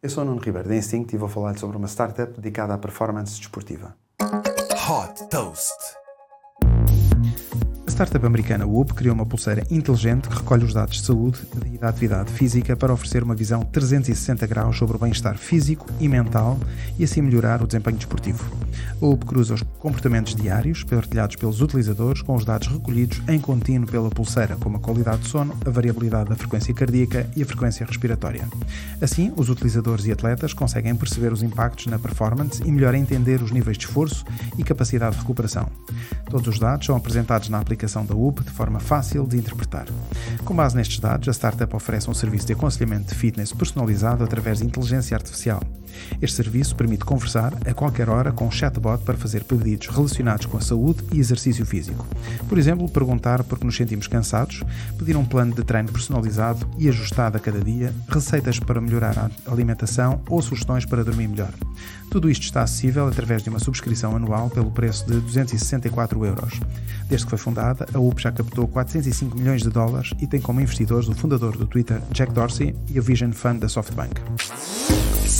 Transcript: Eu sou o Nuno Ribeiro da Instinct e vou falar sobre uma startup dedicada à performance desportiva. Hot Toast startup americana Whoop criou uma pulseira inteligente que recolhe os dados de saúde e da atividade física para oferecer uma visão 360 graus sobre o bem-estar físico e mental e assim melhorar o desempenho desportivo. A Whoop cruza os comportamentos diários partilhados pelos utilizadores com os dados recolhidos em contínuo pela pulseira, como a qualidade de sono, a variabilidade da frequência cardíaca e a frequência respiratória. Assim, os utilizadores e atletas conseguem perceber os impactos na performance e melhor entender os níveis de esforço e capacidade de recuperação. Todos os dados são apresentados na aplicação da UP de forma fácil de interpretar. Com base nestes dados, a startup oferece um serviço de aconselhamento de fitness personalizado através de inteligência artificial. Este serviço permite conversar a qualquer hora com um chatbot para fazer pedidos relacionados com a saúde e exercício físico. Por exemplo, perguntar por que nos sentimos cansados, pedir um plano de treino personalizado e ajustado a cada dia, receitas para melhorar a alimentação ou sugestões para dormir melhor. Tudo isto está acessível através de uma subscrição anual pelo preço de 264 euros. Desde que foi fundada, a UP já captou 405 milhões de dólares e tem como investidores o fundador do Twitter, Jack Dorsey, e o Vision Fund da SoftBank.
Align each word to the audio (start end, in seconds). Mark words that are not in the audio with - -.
Eu 0.00 0.08
sou 0.08 0.22
o 0.22 0.26
Nuno 0.26 0.40
Ribeiro 0.40 0.68
da 0.68 0.76
Instinct 0.76 1.12
e 1.12 1.18
vou 1.18 1.28
falar 1.28 1.58
sobre 1.58 1.76
uma 1.76 1.88
startup 1.88 2.32
dedicada 2.32 2.72
à 2.72 2.78
performance 2.78 3.36
desportiva. 3.36 3.96
Hot 4.20 5.28
Toast 5.28 5.98
startup 7.98 8.24
americana 8.24 8.64
Whoop 8.64 8.94
criou 8.94 9.12
uma 9.12 9.26
pulseira 9.26 9.66
inteligente 9.68 10.28
que 10.28 10.36
recolhe 10.36 10.64
os 10.64 10.72
dados 10.72 10.98
de 10.98 11.02
saúde 11.02 11.40
e 11.66 11.78
da 11.78 11.88
atividade 11.88 12.32
física 12.32 12.76
para 12.76 12.92
oferecer 12.92 13.24
uma 13.24 13.34
visão 13.34 13.64
360 13.64 14.46
graus 14.46 14.78
sobre 14.78 14.96
o 14.96 15.00
bem-estar 15.00 15.36
físico 15.36 15.84
e 15.98 16.06
mental 16.06 16.56
e 16.96 17.02
assim 17.02 17.20
melhorar 17.20 17.60
o 17.60 17.66
desempenho 17.66 17.96
desportivo. 17.96 18.44
A 19.00 19.04
Whoop 19.04 19.26
cruza 19.26 19.54
os 19.54 19.62
comportamentos 19.78 20.34
diários 20.34 20.82
partilhados 20.82 21.36
pelos 21.36 21.60
utilizadores 21.60 22.22
com 22.22 22.34
os 22.34 22.44
dados 22.44 22.68
recolhidos 22.68 23.22
em 23.28 23.38
contínuo 23.38 23.88
pela 23.88 24.10
pulseira, 24.10 24.56
como 24.56 24.76
a 24.76 24.80
qualidade 24.80 25.22
de 25.22 25.28
sono, 25.28 25.56
a 25.64 25.70
variabilidade 25.70 26.30
da 26.30 26.36
frequência 26.36 26.74
cardíaca 26.74 27.30
e 27.36 27.42
a 27.42 27.46
frequência 27.46 27.86
respiratória. 27.86 28.48
Assim, 29.00 29.32
os 29.36 29.48
utilizadores 29.48 30.06
e 30.06 30.12
atletas 30.12 30.52
conseguem 30.52 30.96
perceber 30.96 31.32
os 31.32 31.42
impactos 31.42 31.86
na 31.86 31.98
performance 31.98 32.62
e 32.64 32.70
melhor 32.70 32.94
entender 32.94 33.42
os 33.42 33.50
níveis 33.50 33.78
de 33.78 33.86
esforço 33.86 34.24
e 34.56 34.64
capacidade 34.64 35.14
de 35.14 35.20
recuperação. 35.20 35.68
Todos 36.28 36.48
os 36.48 36.58
dados 36.58 36.86
são 36.86 36.96
apresentados 36.96 37.48
na 37.48 37.58
aplicação 37.58 38.04
da 38.04 38.14
UP 38.14 38.42
de 38.42 38.50
forma 38.50 38.80
fácil 38.80 39.26
de 39.26 39.36
interpretar. 39.36 39.86
Com 40.44 40.54
base 40.54 40.76
nestes 40.76 40.98
dados, 40.98 41.28
a 41.28 41.32
startup 41.32 41.74
oferece 41.74 42.10
um 42.10 42.14
serviço 42.14 42.46
de 42.46 42.52
aconselhamento 42.52 43.12
de 43.12 43.14
fitness 43.14 43.52
personalizado 43.52 44.24
através 44.24 44.58
de 44.58 44.64
inteligência 44.64 45.16
artificial. 45.16 45.62
Este 46.20 46.36
serviço 46.36 46.76
permite 46.76 47.04
conversar 47.04 47.54
a 47.66 47.74
qualquer 47.74 48.08
hora 48.08 48.32
com 48.32 48.46
um 48.46 48.50
chatbot 48.50 49.02
para 49.04 49.16
fazer 49.16 49.44
pedidos 49.44 49.88
relacionados 49.88 50.46
com 50.46 50.56
a 50.56 50.60
saúde 50.60 51.02
e 51.12 51.18
exercício 51.18 51.64
físico. 51.64 52.06
Por 52.48 52.58
exemplo, 52.58 52.88
perguntar 52.88 53.42
por 53.44 53.58
que 53.58 53.66
nos 53.66 53.76
sentimos 53.76 54.06
cansados, 54.06 54.62
pedir 54.98 55.16
um 55.16 55.24
plano 55.24 55.54
de 55.54 55.62
treino 55.62 55.92
personalizado 55.92 56.68
e 56.78 56.88
ajustado 56.88 57.36
a 57.36 57.40
cada 57.40 57.60
dia, 57.60 57.92
receitas 58.08 58.58
para 58.58 58.80
melhorar 58.80 59.18
a 59.18 59.50
alimentação 59.50 60.20
ou 60.28 60.40
sugestões 60.42 60.84
para 60.84 61.04
dormir 61.04 61.28
melhor. 61.28 61.52
Tudo 62.10 62.30
isto 62.30 62.42
está 62.42 62.62
acessível 62.62 63.06
através 63.06 63.42
de 63.42 63.50
uma 63.50 63.58
subscrição 63.58 64.16
anual 64.16 64.48
pelo 64.48 64.70
preço 64.70 65.06
de 65.06 65.20
264 65.20 66.24
euros. 66.24 66.60
Desde 67.08 67.26
que 67.26 67.30
foi 67.30 67.38
fundada, 67.38 67.86
a 67.92 67.98
UP 67.98 68.20
já 68.20 68.32
captou 68.32 68.66
405 68.66 69.36
milhões 69.36 69.62
de 69.62 69.70
dólares 69.70 70.12
e 70.20 70.26
tem 70.26 70.40
como 70.40 70.60
investidores 70.60 71.08
o 71.08 71.14
fundador 71.14 71.56
do 71.56 71.66
Twitter, 71.66 72.00
Jack 72.12 72.32
Dorsey, 72.32 72.74
e 72.88 72.98
o 72.98 73.02
Vision 73.02 73.32
Fund 73.32 73.60
da 73.60 73.68
SoftBank. 73.68 74.20